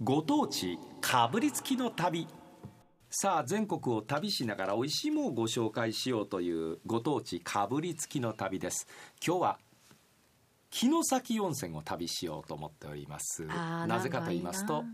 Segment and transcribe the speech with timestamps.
[0.00, 2.28] ご当地かぶりつきの旅。
[3.10, 8.86] さあ全国を旅しながら美味しいものをご紹介しようというご当地かぶりつきの旅です。
[9.26, 9.58] 今日は
[10.70, 13.44] 城崎温泉を旅しようと思っております。
[13.44, 14.84] なぜかと言いますと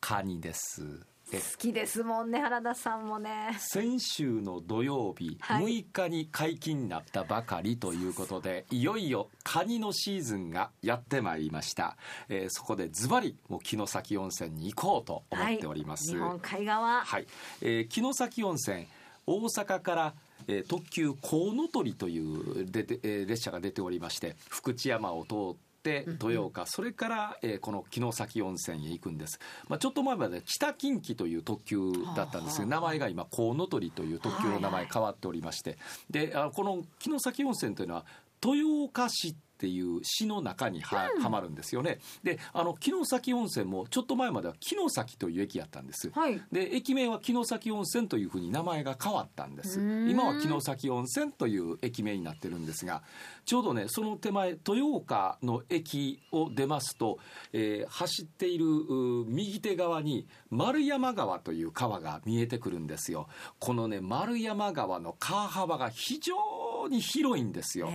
[0.00, 1.00] カニです。
[1.02, 3.56] え好きですもんね原田さんもね。
[3.58, 5.64] 先週の土曜日、はい。
[5.64, 11.96] 6日に解禁になったばかりということでいよいよカニのシーズンがやってまいりました、
[12.28, 17.04] えーそこでズバリもう城崎温泉に行こうと思っております、日本海側。
[17.04, 17.26] はい、
[17.60, 18.86] えー城崎温泉
[19.26, 20.14] 大阪から、
[20.46, 35.78] えー特急コウノトリというでで、えー列車が出ておりまして福知山を通って豊岡、それから、えーこの城崎温泉へ行くんです、まあ、ちょっと前まで北近畿という特急だったんですが、名前が今コウノトリという特急の名前変わっておりまして、
[36.10, 38.04] であのこの城崎温泉というのは
[38.44, 41.98] 豊岡市っていう市の中には,、はまるんですよね。
[42.22, 46.10] であの城崎温泉もちょっと前までは城崎という駅やったんです。
[46.10, 46.40] はい。
[46.52, 49.80] で駅名は城崎温泉というふうに名前が変わったんです。
[49.80, 53.02] 今は城崎温泉という駅名になってるんですが
[53.46, 57.18] ちょうどねその手前豊岡の駅を出ますと、
[57.52, 63.28] えー走っているう右手側に丸山川という川が見えてくるんですよ。
[63.58, 66.34] このね丸山川の川幅が非常
[66.88, 67.90] に広いんですよ。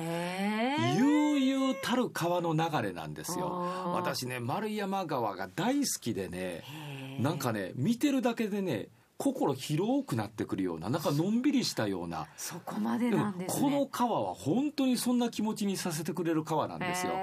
[0.98, 3.48] 悠々たる川の流れなんですよ。
[3.94, 6.64] 私ね丸山川が大好きでね
[7.20, 8.88] なんかね見てるだけでね
[9.22, 12.28] 心広くなってくるようななんかのんびりしたような。
[12.36, 13.62] そこまでなんですね。
[13.62, 17.14] この川は本当にそんな気持ちにさせてくれる川なんですよ。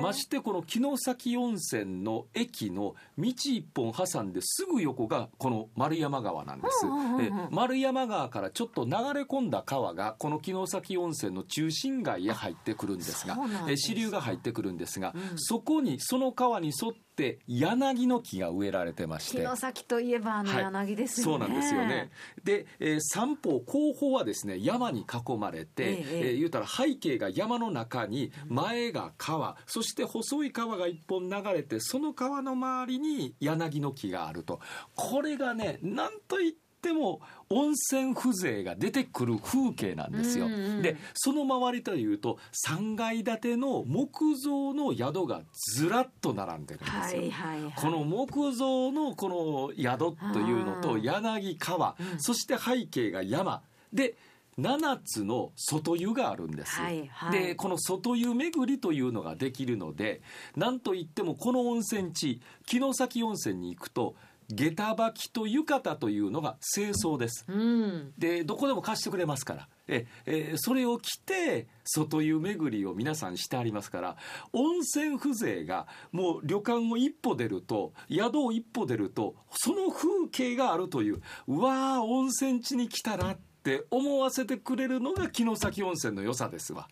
[0.00, 6.84] ましてこの城崎温泉の駅の道一本挟んですぐ横がこの丸山川なんです。
[6.84, 7.22] うんうんうんうん。
[7.22, 13.38] え丸山川からちょっと流れ込んだ川がこの城崎温泉の中心街へ入ってくるんですが
[13.76, 15.38] 支流が入ってくるんですが、うん。
[15.38, 17.05] そこにその川に沿って
[17.46, 19.38] 柳の木が植えられてまして。
[19.38, 20.62] 城崎といえばあのはい。
[20.64, 22.10] 柳ですよね、そうなんですよね。
[22.44, 34.60] で、えー三方後方はですね山に囲まれて、えええー言うたら背景が山の中に前が川、そして細い川が一本流れてその川の周りに柳の木があると。
[34.94, 40.46] これがねなんといっても温泉風情が出てくる風景なんですよ。
[40.46, 45.42] うんうんでその周りというと3階建ての木造の宿が
[45.74, 47.22] ずらっと並んでるんですよ。
[47.22, 47.72] はいはいはい。
[47.74, 52.20] この木造のこの宿というのと柳川、うん。
[52.20, 53.62] そして背景が山。
[53.92, 54.16] で
[54.58, 57.46] 7つの外湯があるんです、はいはい。
[57.48, 60.22] でこの外湯巡りというのができるので
[60.56, 64.16] なんといってもこの温泉地城崎温泉に行くと
[64.50, 67.44] 下駄履きと浴衣というのが清掃です。
[67.48, 68.12] うん。
[68.18, 69.68] でどこでも貸してくれますから。
[69.88, 74.16] え、えーそれを着て外湯巡りを皆さんしてありますから
[74.52, 86.88] 温泉風情がもう旅館を一歩出ると宿を一歩出るとその風景があるといううわー温泉地に来たなって思わせてくれるのが城崎温泉の良さですわ。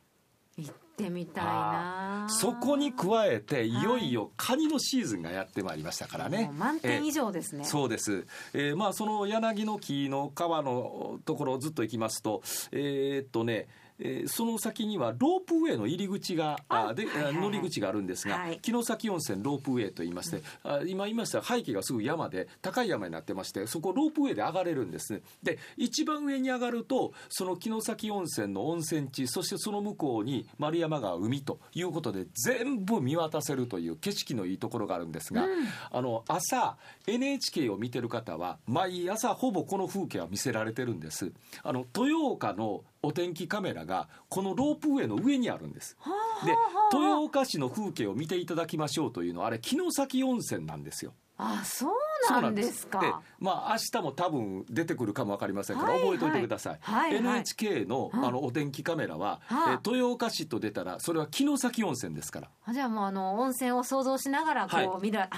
[0.56, 2.26] 行ってみたいな。
[2.28, 6.47] そこに加えていよいよカニのシーズンがやってまいりましたからね。
[6.47, 6.54] もう。
[6.54, 13.69] 満点以上ですね、そうです、えーまあその柳の木の川のところをずっと行きますとえーっとね
[13.99, 17.43] えーその先にはロープウェイの入り口があで、はいはいはい。
[17.43, 18.59] 乗り口があるんですが、はい。
[18.62, 35.47] 城崎温泉ロープウェイと言いまして、あ今言いました背景がすぐ山で高い山になってましてそこロープウェイで上がれるんですで一番上に上がるとその城崎温泉の温泉地そしてその向こうに丸山川海ということで全部見渡せるという景色のいいところがあるんですが、
[35.91, 36.76] あの朝
[37.06, 41.32] NHK を見てる方は毎朝ほぼこの風景は見せられてるんです。
[41.62, 45.97] あの豊岡のお天気カメラがこのロープウェイの上にあるんです。
[46.00, 46.10] は
[46.42, 46.59] あでは
[46.92, 46.97] あ。
[46.97, 51.12] 豊岡市の風景を見ていただきましょうというのはあれ城崎温泉なんですよ。
[51.37, 51.93] あそう
[52.31, 53.00] なんですか。
[53.00, 58.31] でまあ明日も多分出てくるかもわかりませんからはいはい覚えておいてください、はいはい NHK のあ。
[58.31, 59.81] のお天気カメラは、はあ。
[59.84, 62.50] え豊岡市と出たらそれは城崎温泉ですから。
[62.64, 65.03] あじゃあもうあの温泉を想像しながらこう、はい。
[65.03, 65.28] 見るあ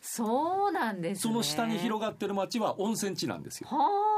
[0.00, 1.20] そうなんですね。
[1.22, 3.68] その下に広がってる町は温泉地なんですよ。
[3.70, 4.15] はあ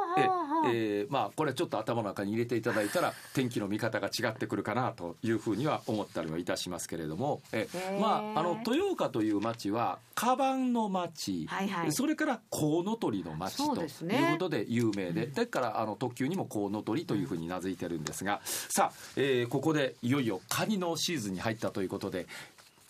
[0.72, 7.68] えーまあこれちょっと頭の中に入れていただいたら 天気の見方が違ってくるかなというふうには思ったりはいたしますけれどもえ
[8.00, 11.92] まああの豊岡という町はカバンの町、はいはい。
[11.92, 22.26] それからコウノトリの町ということで有名で、だからあの特急にもコウノトリというふうに名付いてるんですがさあ、えーここでいよいよカニのシーズンに入ったということで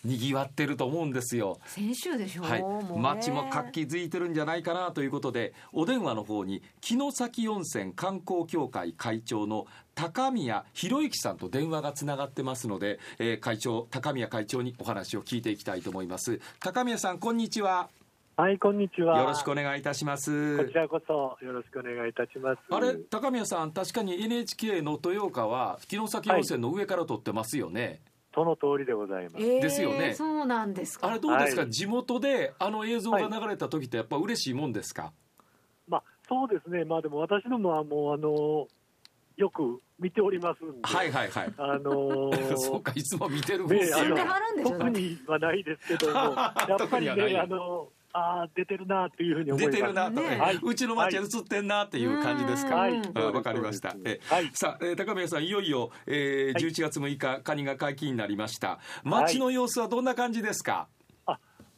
[0.03, 1.59] にぎわってると思うんですよ。
[1.65, 9.65] 先週でしょ、はいもう、ね街も活気づいてるんじゃないかなということでお電話の方に城崎温泉観光協会会長の
[9.95, 17.89] 高宮博之さんと電話がつながってますので、えー会長高宮会長にお話を聞いていきたいと思います高宮さんこんにちは
[18.39, 19.19] はい、こんにちは。
[19.19, 22.59] よろしくお願いいたしますこちらこそよろしくお願いいたします。
[22.69, 27.99] あれ高宮さん確かに NHK の豊岡は城崎温泉の上から撮ってますよね、
[28.33, 29.35] その通りでございます。
[29.39, 30.13] えーですよね。
[30.13, 31.07] そうなんですか。
[31.07, 31.71] あれどうですか、はい。
[31.71, 35.11] 地元であの映像が流れた時ってやっぱ嬉しいもんですか、
[35.87, 36.85] まあ、そうですね。
[36.85, 38.67] まあ、でも私どもはもう、あの、
[39.37, 40.79] よく見ておりますんで。
[40.83, 41.53] はいはいはい。
[41.57, 46.53] あのー そうかいつも見てるもんですねあの住んではるんでしょ特にはないですけども、 や
[46.83, 49.75] っぱりね、あの、ああ、出てるなっていうふうに思います。
[49.75, 50.37] 出てるなと、ね。
[50.37, 50.59] はい。
[50.61, 53.95] うちの町映ってんなっていう感じですか、はい、かりました。
[54.05, 54.51] えすはい。
[54.53, 56.63] さあ、えー高宮さん、いよいよ、えーはい。
[56.63, 58.79] 11月6日、カニが解禁になりました。
[59.03, 60.87] 街の様子はどんな感じですか？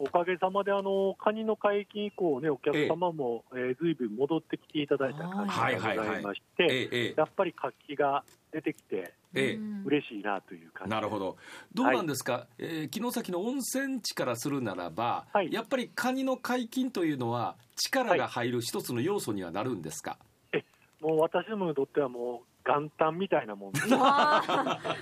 [0.04, 7.14] おかげさまで、あの、カニの解禁以降ね、お客様も、えー、ずいぶん戻ってきていただいた感じはいがございましえて、ええ。
[7.16, 9.54] やっぱり活気が出てきて、ええ。
[9.54, 11.38] うん嬉しいなという感じなるほど。
[11.74, 12.48] どうなんですか？
[12.58, 15.52] えー城崎の温泉地からするならば、はい。
[15.54, 20.18] やっぱりカニの解禁というのは力が入る一つの要素にはなるんですか？
[21.02, 23.88] もう私どもにとってはもう元旦みたいなもんで す。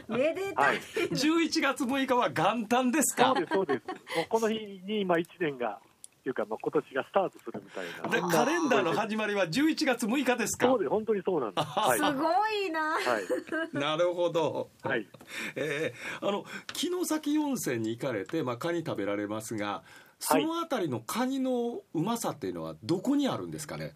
[0.07, 3.27] めでたはいい、11月6日は元旦ですか？
[3.27, 3.35] そう。
[3.35, 3.87] です、そうです。
[4.17, 5.79] もうこの日に今1年が、
[6.19, 8.09] っていうか、まあ、今年がスタートするみたいな。
[8.09, 10.67] でカレンダーの始まりは11月6日ですか？
[10.67, 10.79] そう。
[10.79, 11.67] です、本当にそうなんです。
[11.67, 11.97] はい。
[11.97, 13.77] すごいなはい。
[13.77, 14.69] なるほど。
[14.83, 15.07] はい。
[15.55, 19.83] えーあの城崎温泉に行かれて、まあ、カニ食べられますが
[20.19, 23.95] そのあたりのカニのうまさっていうのはどこにあるんですかね、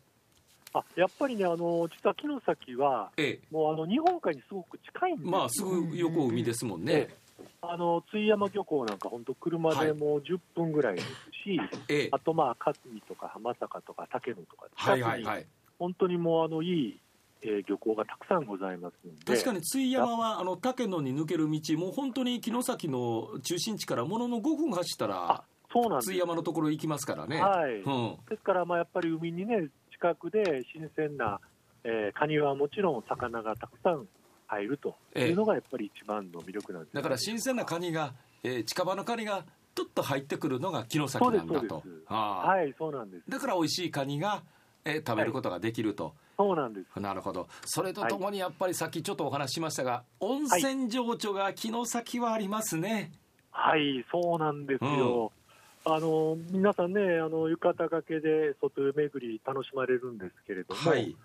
[0.73, 7.09] あ、やっぱりね、あの、実は城崎は、えもうあの、日本海にすごく近いんですまあすぐ横海ですもんね、
[7.61, 11.07] あの、津井山漁港なんか本当車でもう10分ぐらいです
[11.45, 12.09] し、ええ。
[12.11, 15.45] あとまあ、勝海とか浜坂とか竹野とか、はいはいはい。
[15.79, 16.99] 本当にもうあの、いい、
[17.41, 18.95] えー漁港がたくさんございます。
[19.25, 27.81] 確かに津井山はあの竹野に抜ける道もう本当に城崎の中心地からものの5分走ったあら、そうなんです津井山のところ行きますからね、はい。
[27.81, 29.67] うん、ですから、まあやっぱり海にね、
[30.03, 31.39] 近くで新鮮な、
[31.85, 34.05] えーカニはもちろん魚がたくさん
[34.47, 38.13] 入るというのがやっぱり一番の魅力なんです、だから新鮮なカニが、
[38.43, 41.83] えー近場のカニがとっと入ってくるのが城崎なんだと。
[42.05, 43.23] はい、そうなんです。
[43.29, 44.43] だから美味しいカニが、
[44.83, 46.99] えー食べることができると、そうなんです。
[46.99, 47.47] なるほど。
[47.63, 53.13] それとともにやっぱりさっきちょっとお話ししましたが、温泉情緒が城崎はありますね、
[53.51, 55.31] はい、そうなんですよ。
[55.85, 61.15] あの皆さんね、あの浴衣掛けで外湯巡り楽しまれるんですけれども、はい。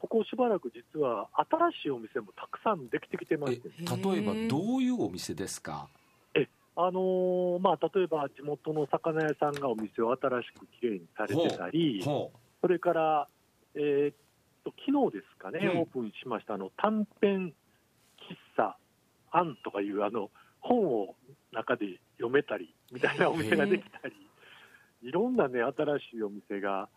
[0.00, 5.88] ここしばらく実は新しいお店もたくさんできてきてまえして、例えばどういうお店ですか？
[6.74, 12.32] あのまあ、例えば地元の魚屋さんがお店を新しくきれいにされてたり、ほ
[12.62, 13.28] それから、
[13.74, 14.14] えーっ
[14.64, 15.80] と昨日ですかね、うん。
[15.80, 17.52] オープンしましたあの短編
[18.18, 18.76] 喫茶
[19.30, 21.14] アンとかいうあの本を
[21.52, 24.14] 中で読めたりみたいなお店ができたり、
[25.02, 26.88] いろんなね新しいお店が、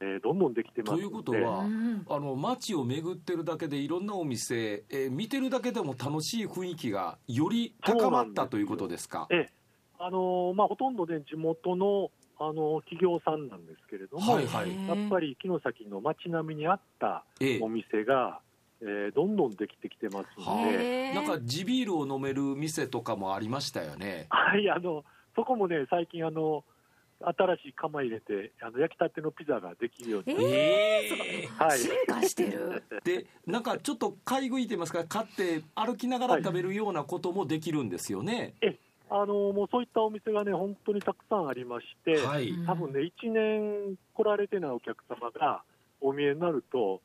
[0.00, 2.06] えーどんどんできてますということはうん。
[2.08, 9.28] あの街を巡ってるだけでいろんなお店、えー見てるだけでも楽しい雰囲気がより高まったということですか？
[9.30, 9.52] ええ。
[9.98, 14.88] あのまあ、ほとんどね地元のあの企業さんなんですけれども、はいはい。
[14.88, 17.60] やっぱり城崎の街並みに合ったええ。
[17.62, 18.40] お店が、
[18.82, 21.12] えーどんどんできてきてますはので。
[21.14, 24.26] なんか地ビールを飲める店とかもありましたよね。
[24.30, 25.04] はい、あの、
[25.34, 26.64] そこもね、最近、あの、
[27.20, 30.36] 新しい釜入れて、あの、焼きたてのピザができるように。
[30.44, 31.08] え
[31.44, 31.78] えはい。
[31.78, 32.82] 進化してる。
[33.04, 35.04] でなんかちょっと買い食いと言いますか？
[35.04, 38.54] 買って歩きながら食べるようなこともできるんですよね。
[39.10, 42.66] あの、もうそういったお店がね、本当にたくさんありまして、はい、うん。
[42.66, 45.62] 多分ね、1年来られてないお客様が
[46.00, 47.00] お見えになると、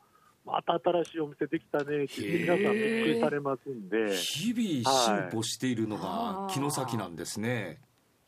[0.45, 7.79] また新しいお店できたねって皆さんびっくりされますんで、日々進歩しているのが城崎なんですね、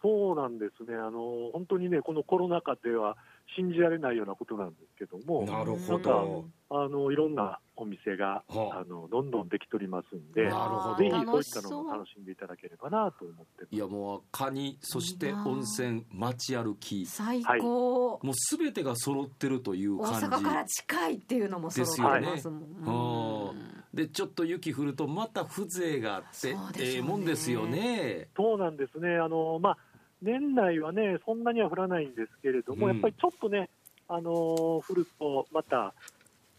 [0.02, 3.18] そうなんですね、あの、本当にね、このコロナ禍では
[3.56, 8.80] 信じられないようなことなんですけども、なるほなんどあの、いろんなお店が、はあ。
[8.80, 10.96] あの、どんどんできとりますんで、なるほど。
[10.96, 17.06] ぜひそうい楽しったのも楽しんでいただければなと思っていやもうカニそして温泉街歩き。
[17.06, 23.82] 最高、もうすべてが揃ってるという大感じ阪から近いっていうのも揃ってますもん、ですよね。
[23.94, 28.30] でちょっと雪降るとまた風情があってええもんですよね。
[28.38, 29.78] そうなんですね、あのまあ、
[30.22, 32.94] 年内はね、そんなには降らないんですけれども、うん。
[32.94, 33.70] やっぱりちょっとね、
[34.08, 35.94] あの降ると、また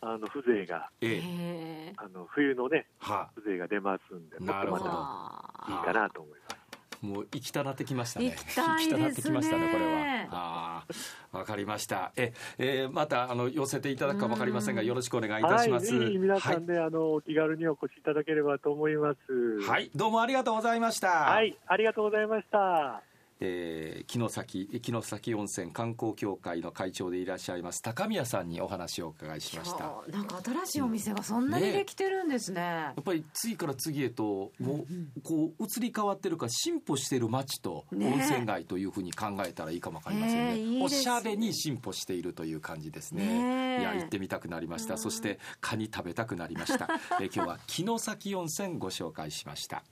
[0.01, 1.93] あの風情が、ええ。
[1.97, 4.85] あの冬のね、は風情が出ますんで、なるほど。
[4.85, 6.63] またいいかなと思います。
[7.03, 8.27] もう行きたなってきましたね。
[8.31, 8.75] 行きたな
[9.09, 10.27] ってきましたねこれは。
[10.31, 10.85] あ
[11.33, 11.39] あ。
[11.39, 12.13] わかりました。
[12.17, 15.87] え、えーまたあの寄せていただくかわかりませんがうんよろしくお願いいたはい、します。
[15.87, 16.61] ぜひ皆さはい。
[16.61, 19.61] んね、あのお気軽にお越しいただければと思います。
[19.69, 21.09] はい、どうもありがとうございました。
[21.09, 23.03] はい、ありがとうございました。
[23.45, 29.93] えー、城崎城崎温泉観光協会の会長でいらっしゃいます高宮さんにお話をお伺いしました。
[30.11, 44.97] なんか新しいお店がそんなにできてるんですね、ね、やっぱり次から次へともうこう移り変わってるか進歩してる街と温泉街というふうに考えたらいいかもわかりませんね、ねおしゃれに進歩しているという感じですね、ね、いや行ってみたくなりました。
[44.97, 46.89] そしてカニ食べたくなりました。
[47.21, 49.83] え今日は城崎温泉ご紹介しました